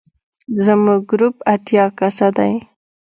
[0.63, 2.53] زموږ ګروپ اتیا کسه دی.